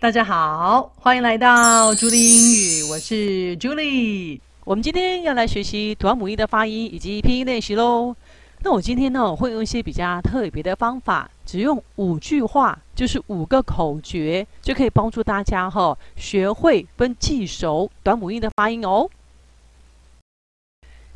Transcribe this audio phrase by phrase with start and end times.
[0.00, 4.40] 大家好，欢迎来到朱莉英语，我是朱莉。
[4.64, 8.14] 我们今天要来学习短母音的发音以及拼音练习喽。
[8.62, 19.10] 那我今天呢，会用一些比较特别的方法，只用五句话，就是五个口诀，就可以帮助大家哈、哦、学会跟记熟短母音的发音哦。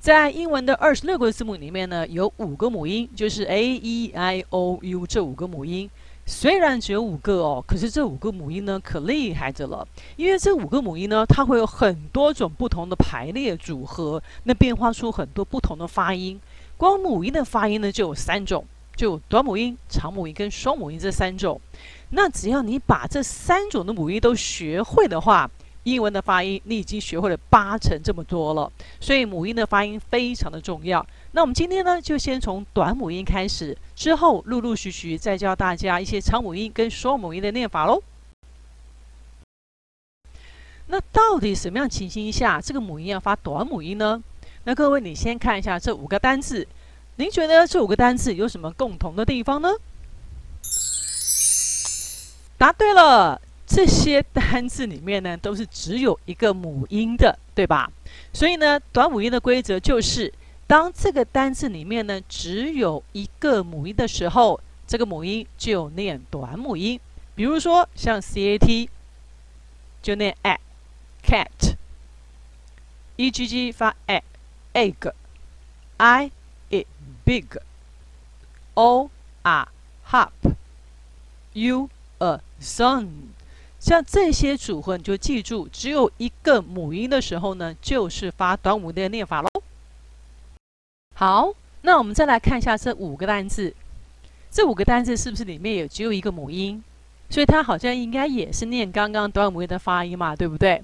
[0.01, 5.89] 在英文的二十六个字母里面呢，有五个母音，就是 A、E、I、O、U 这五个母音。
[6.25, 9.87] 虽然只有五个哦，可是这五个母音呢，可厉害着了。
[10.17, 16.41] 因为这五个母音呢，它会有很多种不同的排列组合，那变化出很多不同的发音。
[16.77, 18.65] 光母音的发音呢，就有三种，
[18.95, 21.61] 就有短母音、长母音跟双母音这三种。
[22.11, 25.51] 那只要你把这三种的母音都学会的话，
[25.85, 28.71] 英文的发音你已经学会了八成这么多了。
[29.01, 31.05] 所以母音的发音非常的重要。
[31.33, 38.03] 那我们今天呢，就先从短母音开始，之后陆陆续续再教大家一些长母音跟双母音的念法喽。
[40.89, 44.23] 那到底什么样情形下这个母音要发短母音呢？
[44.65, 46.69] 那各位，你先看一下这五个单字，
[47.17, 49.71] 您觉得这五个单字有什么共同的地方呢？
[52.59, 53.41] 答对了，
[53.75, 57.91] 这些单字里面呢，都是只有一个母音的，对吧？
[58.33, 60.33] 所以呢，短母音的规则就是。
[60.65, 66.99] 当这个单字里面呢，只有一个母音的时候，这个母音就念短母音。
[67.35, 68.89] 比如说像 c a t
[70.01, 71.71] 就念 a，cat；e
[73.31, 76.31] g g 发 a，egg；i
[76.71, 76.87] it
[77.25, 79.11] big；o
[79.43, 79.69] a
[80.09, 83.09] hop；u a sun。
[83.83, 89.49] 像这些组合，你就记住，只有一个母音的时候呢，就是发短母音的念法喽。
[91.17, 93.75] 好，那我们再来看一下这五个单字，
[94.53, 96.81] 这五个单字是不是里面也只有一个母音？
[97.29, 100.81] 所以它好像应该也是念刚刚短母音的发音嘛，对不对？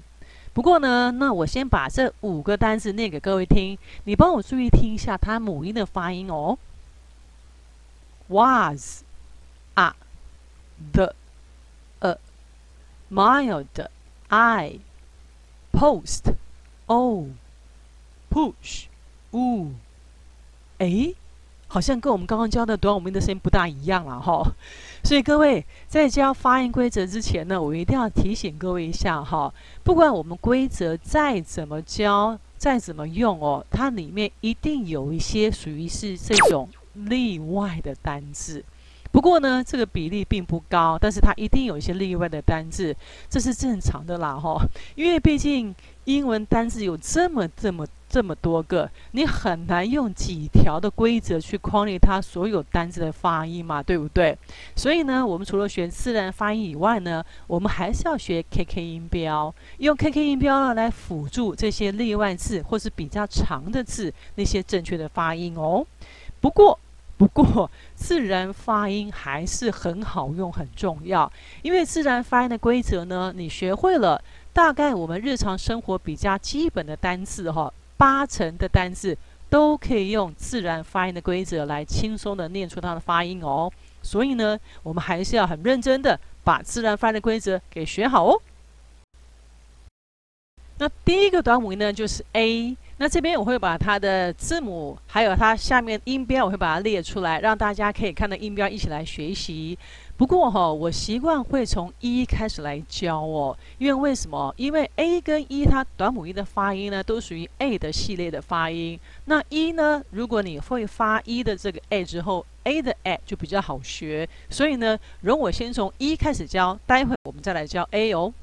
[0.51, 6.57] 不过呢，那我先把这五个单字念给各位听，你帮我注意听一下它母音的发音哦。
[8.27, 9.03] Was,
[9.75, 9.93] a,
[10.91, 11.15] the,
[13.09, 13.87] mild,
[14.27, 14.79] I,
[15.71, 16.33] post,
[16.87, 17.27] o,
[18.29, 18.85] push,
[19.31, 19.71] u。
[20.77, 21.13] 哎，
[21.67, 24.43] 好像跟我们刚刚教的短母音的声音不大一样了哈。
[25.03, 29.53] 所以各位在教发音规则之前呢，我一定要提醒各位一下哈。
[29.83, 38.63] 不管我们规则再怎么教，再怎么用哦，它里面一定有一些属于是这种例外的单字。
[39.11, 42.95] 不过呢，这个比例并不高，但是它一定有一些例外的单字，
[43.29, 44.61] 这是正常的啦哈。
[44.95, 45.73] 因为毕竟
[46.05, 47.85] 英文单字有这么这么。
[48.11, 54.35] 这么多个，你很难用几条的规则去框列它所有单字的发音嘛，对不对？
[54.75, 65.85] 所以呢，我们除了学自然发音以外呢，我们还是要学 KK 音标，用 KK 音标呢来辅助这些例外字或是比较长的字那些正确的发音哦。
[66.41, 66.79] 不过，
[67.19, 71.29] 不过自然发音还是很好用，很重要，
[71.61, 77.73] 因为自然发音的规则呢，你学会了，大概我们日常生活比较基本的单字哈。
[77.97, 79.17] 八成的单字
[79.49, 83.69] 都可以用自然发音的规则来轻松的念出它的发音哦，
[84.01, 88.41] 所以呢，我们还是要很认真的把自然发音的规则给学好哦。
[90.77, 92.77] 那第一个短语呢，就是 A。
[93.01, 99.79] 那这边我会把它的字母，还有它下面音标，我会把它列出来，让大家可以看到音标一起来学习。
[100.17, 104.53] 不过哈，我习惯会从 E 开始来教哦，因为为什么？
[104.57, 108.99] 因为 A 跟 E 它短母音的发音呢，都属于 A 的系列的发音。
[109.23, 114.27] 那 E 呢，如果你会发 E 的这个 A 之后，A 的 A 就比较好学。
[114.49, 118.33] 所以呢，容我先从 E 开始教，待会我们再来教 A 哦。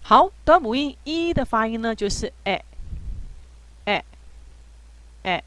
[0.00, 2.62] 好，短母音 E 的发音呢，就是 A。
[3.84, 4.04] 哎，
[5.22, 5.42] 哎，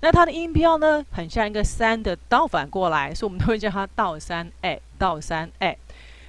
[0.00, 5.76] 那它的音标呢，很像一个三的倒反过来，所以我们都会叫它倒三哎，倒三哎。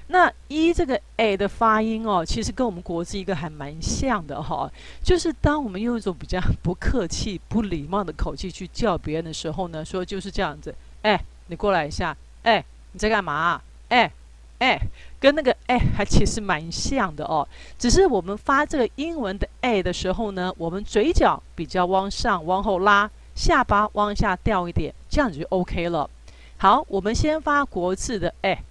[0.07, 4.71] 那一这个哎的发音哦，其实跟我们国字一个还蛮像的哈、哦，
[5.03, 10.73] 就是当我们用一种比较不客气、不礼貌的口气去叫别人的时候呢，说就是这样子，
[11.03, 13.61] 哎，你过来一下，哎，你在干嘛？
[13.89, 14.11] 哎。
[14.59, 14.77] 哎，
[15.21, 26.09] 跟那个哎还其实蛮像的哦，只是我们发这个英文的哎的时候呢，我们嘴角比较往上往后拉，下巴往下掉一点，这样子就 OK 了。
[26.57, 28.61] 好，我们先发国字的哎，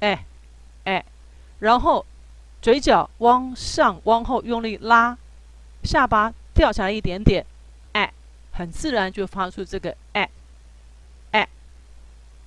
[0.00, 0.26] 哎，
[0.82, 1.04] 哎，
[1.60, 2.04] 然后
[2.60, 5.16] 嘴角往上往后用力拉，
[5.84, 7.46] 下巴掉下来一点点，
[7.92, 8.12] 哎，
[8.50, 10.28] 很自然就发出这个哎，
[11.30, 11.48] 哎，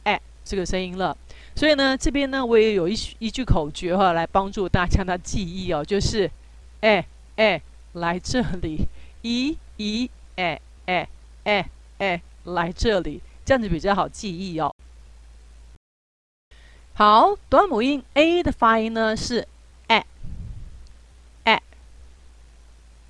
[0.04, 1.18] 哎这个声音了。
[1.56, 6.30] 所以呢，这边呢，我也有一一句口诀哈，来帮助大家的记忆哦，就是，
[6.82, 7.06] 哎
[7.38, 7.62] 哎，
[7.94, 8.86] 来这里，
[9.24, 11.08] 咦咦，哎哎
[11.46, 14.72] 哎哎，来这里，这样子比较好记忆哦。
[16.94, 19.48] 好，短母音 a 的发音呢是
[19.88, 20.06] 哎
[21.44, 21.62] 哎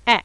[0.04, 0.24] 哎，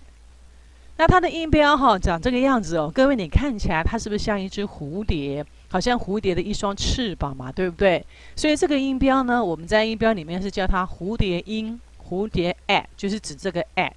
[0.98, 5.46] 那它的音标哈长这个样子哦，各位你看起来它是不是像一只蝴蝶？
[5.70, 8.06] 好像蝴蝶的一双翅膀嘛，对不对？
[8.36, 13.96] 所以这个音标呢，我们在音标里面是叫它蝴蝶音，蝴蝶 a，就是指这个 a。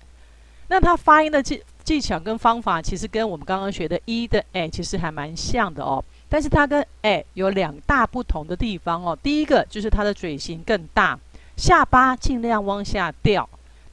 [0.69, 6.03] 那它发音的这技巧跟方法，其实跟我们刚刚学的 e 的 a 其实还蛮像的哦。
[6.29, 9.17] 但是它跟 a 有两大不同的地方哦。
[9.23, 11.19] 第一个就是它的嘴型更大，
[11.57, 13.49] 下巴尽量往下掉，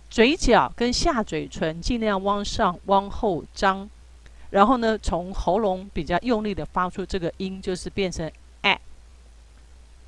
[0.09, 3.89] 嘴角跟下嘴唇尽量往上往后张。
[4.51, 8.29] 然后呢，从喉咙比较用力的发出这个音，就是变成
[8.61, 8.79] 哎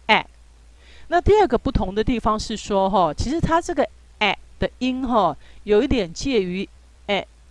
[0.07, 0.25] 哎。
[1.09, 3.87] 那第二个不同的地方是说，哈，其实它这个
[4.19, 6.67] 哎的音，哈，有一点介于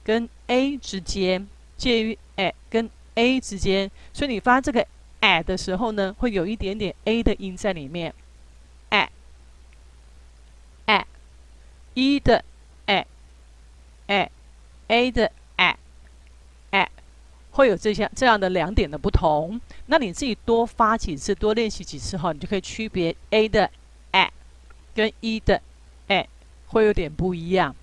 [0.04, 1.46] 跟 a 之间，
[1.76, 4.86] 介于哎跟 a 之间，所以你发这个
[5.20, 8.14] 哎的时候呢，会有一点点 a 的音在里面，
[8.90, 9.10] 哎
[10.86, 11.06] 哎
[11.94, 12.44] 一的
[12.86, 13.06] 哎
[14.06, 14.30] 哎
[14.88, 15.32] ，a 的。
[17.54, 23.70] 会有这些这样的两点的不同，那你自己多发几次，多练习几次后，你就可以区别 a 的
[24.12, 24.32] a
[24.94, 25.60] 跟 e 的
[26.08, 26.26] a
[26.68, 27.76] 会有点不一样。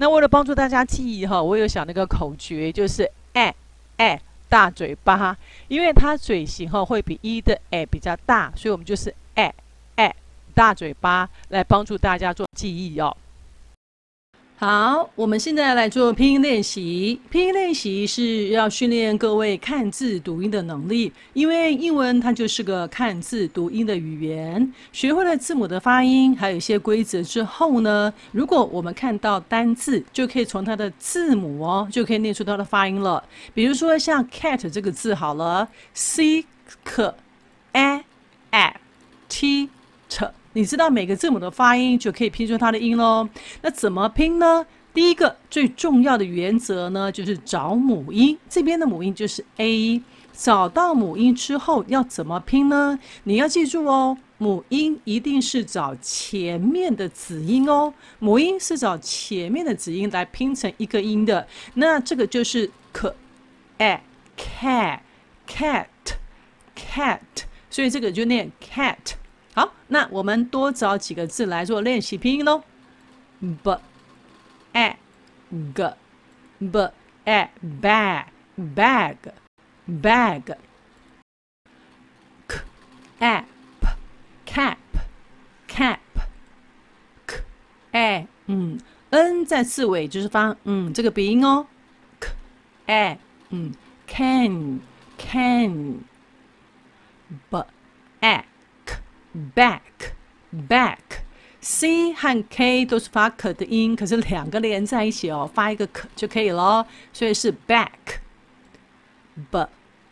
[0.00, 3.54] 那为了帮助大家记忆哈，我有想那个口诀，就是 a
[3.98, 4.18] a
[4.48, 5.36] 大嘴巴，
[5.68, 9.54] 因为它嘴型哈会比一的 a 比较大，所以我们就是 a
[9.96, 10.16] a
[10.54, 13.14] 大嘴巴来帮助大家做记忆哦。
[14.60, 17.18] 好，我们现在来做拼音练习。
[17.30, 24.70] 拼音练习是要训练各位看字读音的能力，因为英文它就是个看字读音的语言。
[24.92, 33.24] 学会了字母的发音，还有一些规则之后呢，如果我们看到单字，就可以从它的字母哦，就可以念出它的发音了。
[33.54, 36.44] 比如说像 cat 这个字好了，c
[36.84, 37.14] k
[37.72, 38.04] a
[38.50, 38.76] a
[39.26, 39.70] t
[40.10, 40.28] t。
[40.52, 43.28] 你知道每个字母的发音，就可以拼出它的音喽。
[43.62, 44.66] 那怎么拼呢？
[44.92, 48.36] 第一个最重要的原则呢，就是找母音。
[48.48, 50.02] 这边的母音就是 a。
[50.32, 52.98] 找到母音之后要怎么拼呢？
[53.24, 57.92] 你要记住哦，母音一定是找前面的子音哦。
[58.18, 61.46] 母音是找前面的子音来拼成一个音的。
[61.74, 63.12] 那这个就是 k
[63.78, 64.02] a
[64.36, 65.00] cat
[65.46, 65.86] cat
[66.74, 67.20] cat，
[67.68, 68.96] 所以这个就念 cat。
[69.90, 72.62] 那我们多找几个字来做练习拼音喽。
[73.40, 73.80] b
[74.72, 74.96] a
[75.74, 75.94] g
[76.58, 76.92] b
[77.24, 77.50] a
[77.80, 78.24] bag
[78.56, 79.16] bag
[79.86, 80.56] bag
[82.48, 82.60] c
[83.18, 83.44] a
[83.80, 83.88] p
[84.46, 84.76] cap
[85.66, 85.98] cap
[87.26, 87.42] c
[87.90, 88.78] a 嗯
[89.10, 91.66] n 在字尾就是发嗯这个鼻音哦。
[92.20, 92.28] c
[92.86, 93.72] a 嗯
[94.06, 94.80] can
[95.18, 96.00] can
[97.50, 97.66] b
[98.20, 98.49] a
[99.55, 99.81] back
[100.69, 109.67] back，c 和 k 都是发可的音，可是两个连在一起哦，发一个可就可以了，所以是 back。b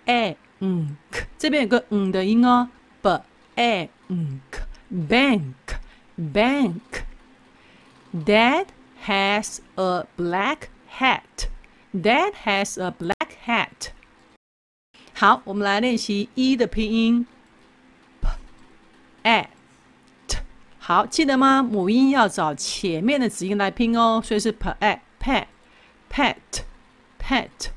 [0.06, 0.98] a 嗯，
[1.38, 2.70] 这边有个嗯的音哦，
[3.02, 3.22] b
[3.56, 4.42] a 嗯，
[4.92, 5.54] bank
[6.18, 8.68] bank。Dad
[9.06, 11.48] has a black hat.
[11.94, 13.90] Dad has a black hat.
[15.14, 17.26] 好，我们来练习一的拼音。
[19.29, 19.49] at，
[20.79, 21.63] 好，记得吗？
[21.63, 25.47] 母音要找前面的子音来拼哦，所以是 p a pet
[26.11, 26.63] pet
[27.21, 27.69] pet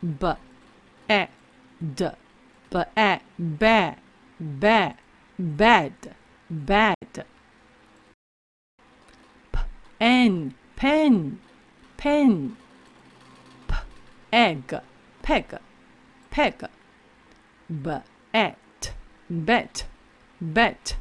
[0.00, 0.36] b
[1.08, 1.28] a
[1.94, 2.12] d
[2.70, 3.96] b a bad
[4.38, 5.04] bad
[5.38, 5.92] bad
[6.48, 6.96] bad
[9.52, 9.58] p
[9.98, 11.38] n pen
[11.98, 12.56] pen
[13.66, 13.74] p
[14.30, 14.80] egg
[15.22, 15.44] peg
[16.30, 16.68] peg
[17.68, 17.90] b
[18.32, 18.54] at
[19.28, 19.84] bet
[20.42, 20.94] bet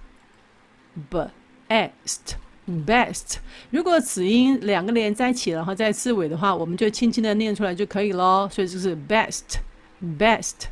[1.10, 2.36] best
[2.68, 3.38] best，
[3.70, 8.50] 如果子音两个连在一起，然后在字尾的话，我们就轻轻的念出来就可以咯。
[8.52, 9.60] 所以就是 best
[10.02, 10.68] best。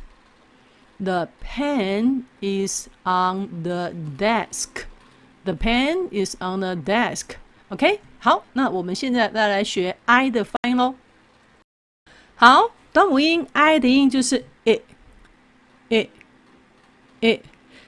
[0.98, 4.84] The pen is on the desk.
[5.44, 7.36] The pen is on the desk.
[7.68, 10.94] OK，好，那我们现在再来学 I 的发音喽。
[12.34, 14.80] 好，短母音 I 的音就是 i,
[15.88, 16.10] i,
[17.20, 17.40] i。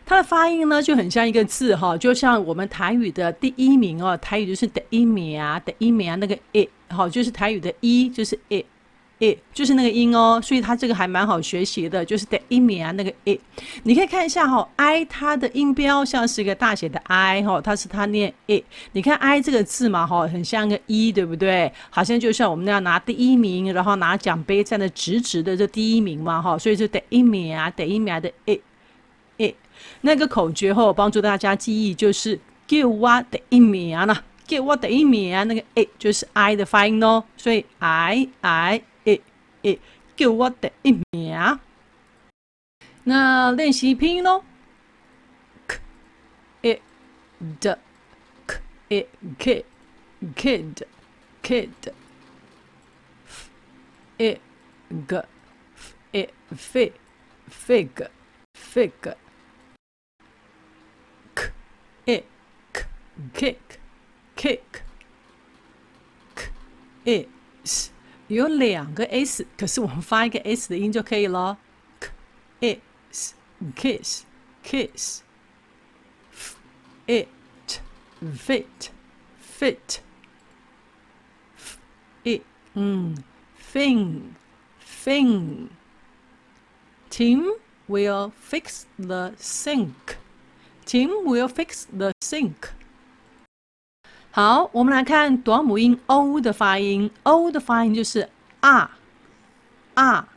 [0.08, 13.38] 它的发音呢，就很像一个字哈，就像我们台语的第一名哦，台语就是第一名啊，第一名啊，那个 it 好，就是台语的一就是 it，it 就是那个音哦，所以它这个还蛮好学习的，就是的音名啊，那个诶
[13.82, 21.70] 你可以看一下哈、哦、，i 它的音标像是一个大写的 i 哈、它是它念诶你看 i 这个字嘛哈，很像个一，对不对？
[21.90, 28.58] 好像就像我们那样拿第一名，然后拿奖杯站得直直的这第一名嘛哈，所以就的音名啊，的音名啊的诶
[29.38, 29.54] it，
[30.02, 38.83] 那个口诀后帮助大家记忆就是叫我的音名啊，叫我的一名啊，那个 it 就是 i 的发音哦，所以 i i。
[39.04, 39.23] it
[39.62, 39.78] it”
[40.16, 41.59] 叫我的一名。
[43.04, 44.45] 那练习拼音喽
[45.66, 45.78] ，k
[46.62, 46.80] i
[47.61, 47.76] d
[48.47, 49.07] k i
[49.38, 49.64] kid
[50.35, 50.85] kid
[51.42, 51.68] kid
[53.26, 53.50] f
[54.18, 54.38] i
[55.07, 55.25] g
[55.76, 56.92] f i fig
[57.50, 58.09] fig
[58.54, 59.14] fig
[63.33, 63.57] kick
[64.36, 64.62] kick
[66.36, 66.50] k
[67.05, 67.27] i
[67.63, 67.91] s
[68.27, 71.57] 有两个 s，可是我们发一个 s 的音就可以了。
[72.00, 72.81] k
[73.12, 73.33] is
[73.75, 74.24] kiss
[74.63, 75.22] kiss
[77.05, 77.27] it
[78.22, 78.89] fit
[79.41, 80.00] fit
[82.24, 82.41] it
[82.74, 83.15] 嗯
[83.74, 84.36] thing
[84.81, 85.69] thing
[87.10, 87.51] Tim
[87.88, 90.17] will fix the sink.
[90.83, 92.74] Tim will fix the sink.
[94.30, 97.11] 好，我们来看短母音 o 的发音。
[97.23, 98.28] o 的发音就是
[98.61, 98.90] 啊
[99.94, 100.28] 啊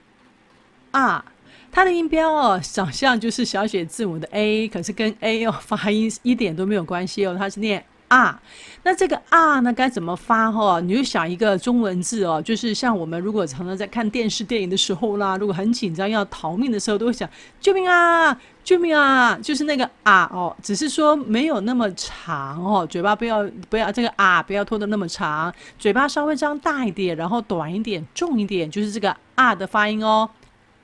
[0.91, 1.25] 啊，
[1.71, 7.83] 它的音标哦，长相就是小写字母的 a，可是跟 a 哦发音一点都没有关系哦，它是念。
[8.07, 8.41] 啊，
[8.83, 10.81] 那这个啊呢，该怎么发哈？
[10.81, 17.29] 你就想一个中文字哦，就是像我们如果常常在看电视电影的时候啦，如果很紧张要逃命的时候，都会想
[17.62, 30.30] 救命啊，救命啊，就是那个啊哦，只是说没有那么长哦，嘴巴不要不要这个啊不要拖得那么长，嘴巴稍微张大一点，然后短一点，重一点，就是这个啊的发音哦，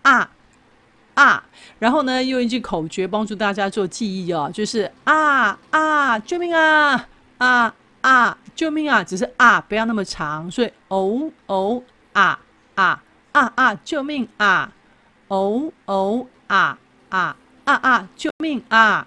[0.02, 0.30] 啊。
[1.14, 1.44] 啊，
[1.80, 7.08] 然后呢，用一句口诀帮助大家做记忆哦，就是啊啊，救命啊
[7.40, 9.04] 啊啊，救命啊！
[9.04, 11.82] 只是啊，不要那么长，所以哦哦
[12.14, 12.40] 啊
[12.76, 14.72] 啊啊啊，救命啊！
[15.28, 16.78] 哦哦啊
[17.10, 17.36] 啊
[17.68, 19.06] 啊啊，救命啊！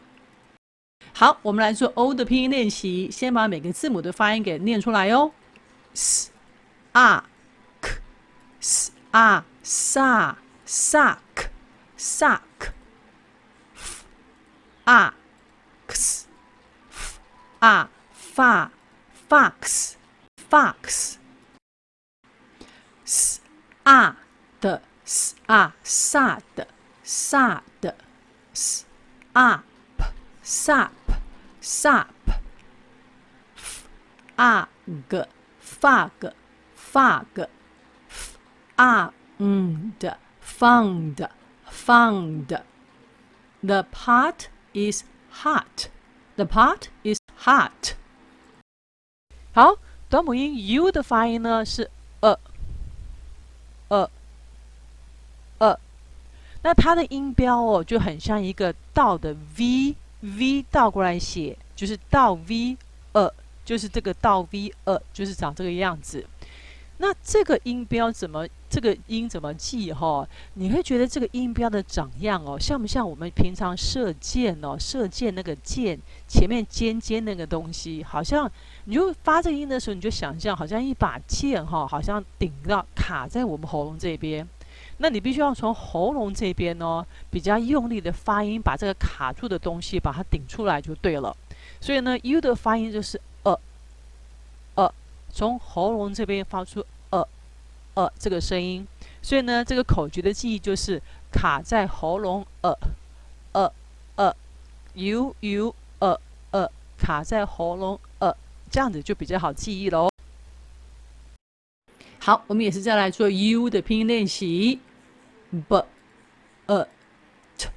[1.14, 5.32] 好，我们来做 O 的拼音练习，先把每个字母的发音给念出来哟。
[5.94, 6.30] s
[6.92, 7.24] 啊
[7.80, 7.90] k
[8.60, 10.34] s 啊 sa
[10.66, 11.16] suck。
[12.02, 12.72] Suck,
[13.74, 14.06] f,
[14.86, 15.12] a,
[15.86, 16.26] x,
[16.90, 17.20] f,
[17.58, 18.70] a, fa,
[19.28, 19.96] fox,
[20.48, 21.16] fox,
[23.04, 23.42] s,
[23.84, 24.16] a,
[24.62, 26.40] d, s, a, sad,
[27.04, 27.60] sad,
[28.59, 28.85] s,
[29.33, 29.63] a,
[29.97, 30.03] p,
[30.41, 30.91] sap,
[31.59, 32.13] sap,
[33.55, 33.87] f,
[34.37, 34.67] a,
[35.09, 35.23] g,
[35.59, 36.33] fug,
[36.73, 37.47] fug,
[38.09, 38.37] f,
[38.77, 41.27] a, d, found.
[41.65, 42.63] Found.
[43.61, 45.89] The pot is hot.
[46.37, 47.95] The pot is hot.
[49.51, 49.77] 好，
[50.09, 51.89] 短母音 u 的发音呢是
[56.62, 62.76] 那它的音标哦就很像一个倒的 v，v 倒过来写就是倒 v，
[63.12, 63.32] 呃，
[63.64, 66.26] 就是这个倒 v，呃，就是长这个样子。
[66.98, 68.46] 那这个音标怎么？
[68.68, 69.90] 这个音怎么记？
[69.90, 74.76] 哈，你会觉得这个音标的长样哦，像不像我们平常射箭哦？
[74.78, 75.98] 射箭那个箭
[76.28, 78.48] 前面尖尖那个东西，好像
[78.84, 84.46] 你就发这个音的时候，你就想象好像一把剑哈，好像顶到卡在我们喉咙这边。
[85.02, 91.36] 那你必须要从喉咙这边哦，比较用力的发音，把这个卡住的东西把它顶出来就对了。
[91.80, 93.58] 所以呢，U 的发音就是呃
[94.74, 94.92] 呃。
[95.32, 97.26] 从喉咙这边发出呃
[97.94, 98.84] 呃这个声音，
[99.22, 102.76] 所以呢，这个口诀的记忆就是卡在喉咙呃
[103.52, 103.72] 呃
[104.16, 104.34] 呃
[104.94, 108.34] ，u u 呃呃卡在喉咙呃，
[108.68, 110.10] 这样子就比较好记忆喽。
[112.18, 114.80] 好，我们也是再来做 u 的拼音练习
[115.51, 115.83] ，b
[116.67, 116.87] a
[117.57, 117.69] t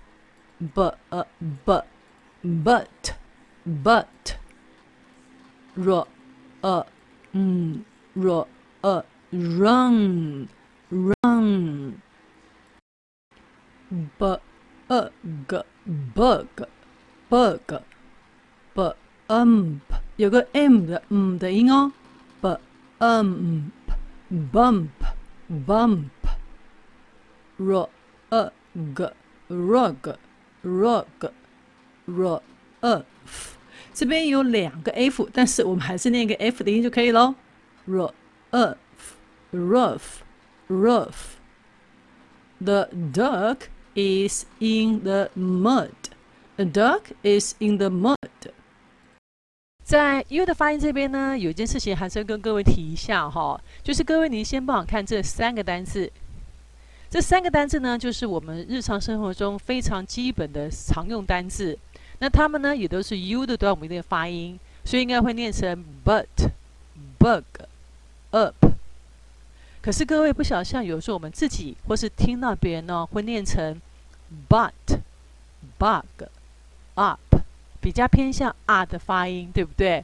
[0.59, 1.27] b a
[1.67, 1.83] b
[2.43, 3.15] but
[3.65, 4.37] but
[5.75, 6.07] r
[6.63, 6.87] a
[7.33, 8.47] 嗯，r
[8.83, 10.49] a run
[10.91, 11.95] run
[14.19, 14.41] b
[14.89, 15.11] a
[15.47, 15.65] g
[16.15, 16.47] bug
[17.29, 17.83] bug
[18.75, 18.95] b
[19.29, 19.81] um
[20.17, 21.93] 有个 m 的嗯的音哦，
[22.41, 22.59] b
[22.99, 23.71] um
[24.53, 24.89] bump
[25.67, 26.09] bump
[27.63, 27.89] r
[28.31, 28.53] a
[28.95, 29.13] g
[29.49, 30.17] rug
[30.63, 31.31] rug
[32.07, 32.41] r
[32.81, 33.57] a f
[33.93, 37.35] 这边有两个 f，但是我们还是念个 f 的音就可以喽。
[37.87, 38.75] rough,
[39.53, 40.21] rough,
[40.69, 41.37] roof.
[42.61, 45.91] The duck is in the mud.
[46.57, 48.17] A duck is in the mud.
[49.83, 56.13] 在 U 的发音这边呢，有一件事情还是要跟各位提一下哈，就是各位您先帮我看这三个单字。
[57.14, 61.78] 这三个单字呢，就是我们日常生活中非常基本的常用单字。
[62.18, 66.26] 那它们呢，也都是 U 的短母音的发音，所以应该会念成 but、
[67.20, 67.44] bug、
[68.32, 68.56] up。
[69.80, 73.80] 可是各位不晓得，像有时候我们自己或是听到别人呢，会念成
[74.50, 74.72] but、
[75.78, 76.24] bug、
[76.96, 77.20] up，
[77.80, 80.04] 比较偏向 R 的发音，对不对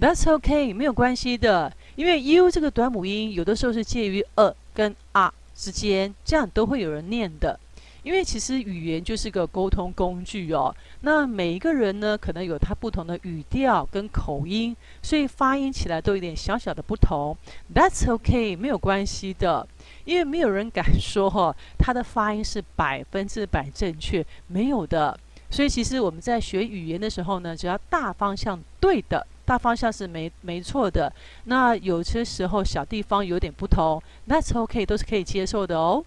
[0.00, 5.34] ？That's OK，没有关系的，因为 U 这个短母音有的时候是介于 A 跟 R。
[5.54, 7.58] 之间，这样都会有人念的，
[8.02, 10.74] 因为其实语言就是个沟通工具哦。
[11.02, 17.36] 那每一个人呢，可能有他不同的语调跟口音，所以发音起来都有点小小的不同。
[17.74, 19.66] That's okay，没有关系的，
[20.04, 25.18] 因为没有人敢说哈、哦，他的发音是百分之百正确，没有的。
[25.50, 29.24] 所以其实我们在学语言的时候呢，只要大方向对的。
[29.44, 31.12] 大方向是没没错的，
[31.44, 36.04] 那有些时候小地方有点不同，That's OK，都是可以接受的哦。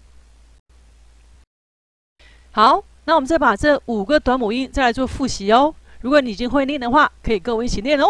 [2.50, 5.74] 好，那我们再把这五个短母音再来做复习哦。
[6.00, 8.08] 如果你已经会念的话，可以跟我一起念哦。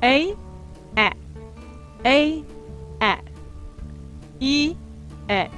[0.00, 0.36] A
[0.94, 1.12] A
[2.04, 2.44] A
[3.00, 3.18] A
[4.38, 4.76] E
[5.28, 5.50] A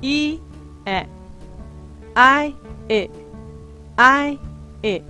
[0.00, 0.40] E
[0.84, 1.06] A
[2.14, 2.54] I
[2.88, 3.10] E
[3.96, 4.38] I
[4.82, 5.02] E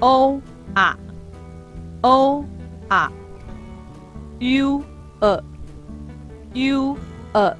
[0.00, 0.40] O。
[0.74, 0.96] 啊
[2.02, 2.44] ，o
[2.88, 3.10] 啊
[4.38, 4.82] ，u
[5.20, 5.42] 呃
[6.52, 6.96] ，u
[7.32, 7.56] 呃，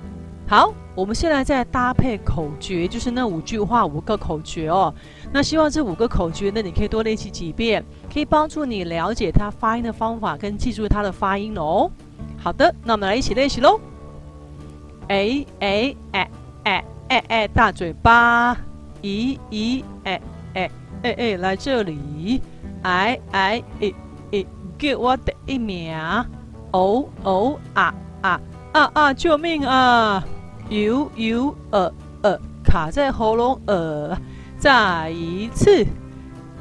[0.46, 4.94] 好，我们现在再搭配口诀，就是那五句话五个口诀哦。
[5.32, 11.90] 那希望这五个口诀呢，你可以多练习几遍，可以帮助你了解它发音的方法跟记住它的发音哦。
[12.38, 13.80] 好的，那我们来一起练习喽。
[15.08, 16.30] A A 哎
[16.64, 18.56] 哎哎哎，大嘴巴，
[19.02, 20.20] 咦咦哎
[20.54, 20.70] 哎
[21.02, 22.40] 哎哎，来这里。
[22.86, 23.92] 哎哎诶
[24.30, 24.46] 诶，
[24.78, 25.92] 给我的一名！
[26.70, 28.40] 哦哦啊啊
[28.72, 29.12] 啊啊！
[29.12, 30.22] 救命啊！
[30.68, 34.16] 有有呃呃，卡在喉咙呃。
[34.58, 35.84] 再一次，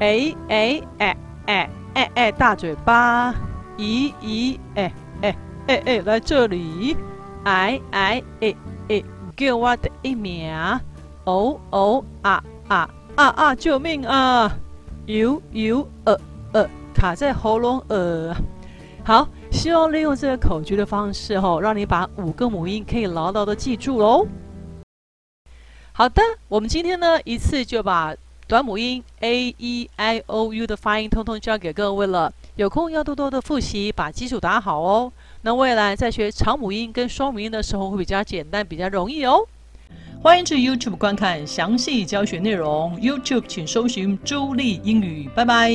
[0.00, 3.32] 哎哎哎哎哎哎，大嘴巴！
[3.78, 5.36] 咦咦哎哎
[5.68, 6.96] 哎哎，来这里！
[7.44, 8.56] 哎哎诶
[8.88, 9.04] 诶，
[9.36, 10.52] 给我的一名！
[11.24, 13.54] 哦哦啊啊啊啊！
[13.54, 14.52] 救命啊！
[15.06, 16.18] 有有呃
[16.52, 18.34] 呃，卡在喉咙呃，
[19.04, 24.26] 好，希望利用这个口诀的方式吼、哦，让你把五个母音可以牢牢的记住喽。
[25.92, 28.14] 好的，我们今天呢一次就把
[28.48, 35.12] 短母音 a e i o u 的发音通通教给各位了，有空要多多的复习，把基础打好哦。
[35.42, 39.46] 那未来在学长母音跟双母音的时候会比较简单，比较容易哦。
[40.26, 42.98] 欢迎至 YouTube 观看详细教学内容。
[43.00, 45.30] YouTube 请搜寻“朱莉英语”。
[45.36, 45.70] 拜拜。